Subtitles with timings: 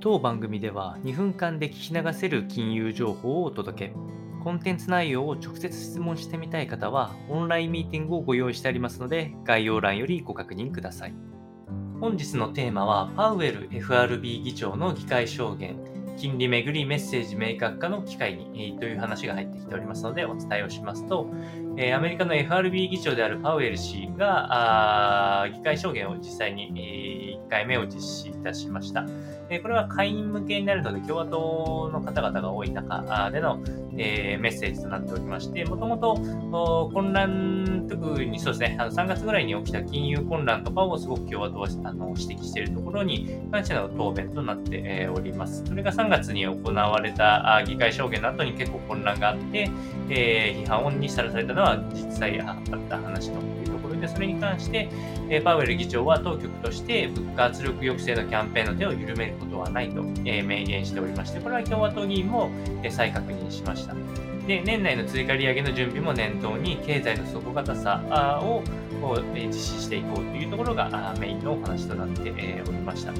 [0.00, 3.94] 当番組では2分間で聞き流せる金融情報をお届け。
[4.44, 11.14] コンテンツ内容を直接質問してみたい方は、オンラインミーティングをご用意してありますので、概要欄よりご確認ください。
[12.00, 15.76] 本日のテーマは、パウエル FRB 議長の議会証言、
[16.16, 21.28] 金利めぐりメッセージ明確化の機会に、という話が入ってきておりますので、お伝えをしますと、
[21.92, 29.06] アメリカの FRB 議長であるパウエル氏が、議会証言を実際に1回目を実施いたしました。
[29.50, 33.60] えこれは会員向けになるので、共和党の方々が多い中での、
[33.96, 45.64] え、メッセージとなっておりまして、もともと混乱、特にそうですね、あの3月ぐらいに起きた金融混乱とかをすごく共和党はあの指摘しているところに関しての答弁となって、おります。
[45.64, 49.70] それが3月に行われた議会証言の後に結構混乱があって、
[50.10, 54.88] え、批判にさらされたのは実際あった話というところで、それに関して、
[55.30, 62.50] えパウエル議長は当局として物価圧力抑制のキャンペーンの手を緩めることはないと、え明言しておりまして、これは共和党議員も、
[62.82, 63.94] え再確認しました。
[64.46, 68.62] で、年内の追加利上げの準備も念頭に、経済の底堅さを
[69.34, 72.30] 実施していこうというところがメインのお話となって
[72.66, 73.12] おりました。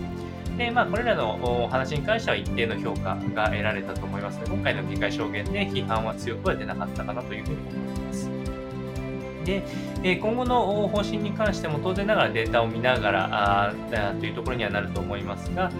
[0.56, 8.47] で、まあ、これらのお話に関しては一定の評価が得られたと思いますので、今回の議会証言で批判は強くは出なかったかなというふうに思います。
[9.48, 9.62] で、
[10.02, 13.28] え今後の方針に関しても当然ながらデータを見ながら
[13.70, 13.74] あ
[14.20, 15.72] というところにはなると思いますが、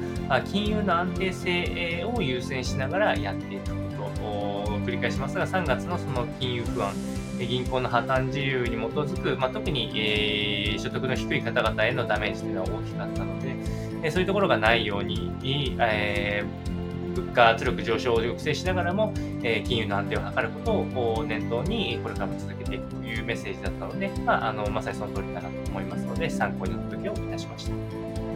[0.50, 6.94] 金融の安定性を優先しながらやっていくことを繰り返しますが、3月のその金融不安、
[7.38, 13.54] 銀行の破綻自由に基づく、まあ、特に、えー、所得の低い方々へのダメージというのは大きかったので、
[14.02, 16.77] えそういうところがないように、えー
[17.18, 28.27] 物価圧力上昇を抑制しながらも、え金融の安定を図ることを念頭に、これからも続けていくというメッセージだったので、まあ、あのまさにその通りかなと思いますので、参考にの時をいたしました。